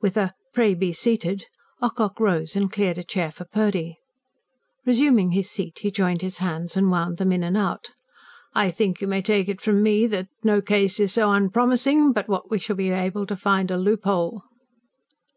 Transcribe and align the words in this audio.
With 0.00 0.16
a 0.16 0.34
"Pray 0.54 0.74
be 0.74 0.92
seated!" 0.92 1.46
Ocock 1.80 2.18
rose 2.18 2.56
and 2.56 2.68
cleared 2.72 2.98
a 2.98 3.04
chair 3.04 3.30
for 3.30 3.44
Purdy. 3.44 3.98
Resuming 4.84 5.30
his 5.30 5.48
seat 5.48 5.78
he 5.82 5.92
joined 5.92 6.20
his 6.20 6.38
hands, 6.38 6.76
and 6.76 6.90
wound 6.90 7.18
them 7.18 7.30
in 7.30 7.44
and 7.44 7.56
out. 7.56 7.92
"I 8.54 8.72
think 8.72 9.00
you 9.00 9.06
may 9.06 9.22
take 9.22 9.46
it 9.48 9.60
from 9.60 9.80
me 9.84 10.08
that 10.08 10.26
no 10.42 10.60
case 10.60 10.98
is 10.98 11.12
so 11.12 11.30
unpromising 11.30 12.10
but 12.12 12.26
what 12.28 12.50
we 12.50 12.58
shall 12.58 12.74
be 12.74 12.90
able 12.90 13.24
to 13.26 13.36
find 13.36 13.70
a 13.70 13.76
loophole." 13.78 14.42